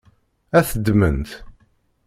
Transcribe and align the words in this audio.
Ad 0.57 0.65
t-ddment? 0.69 1.31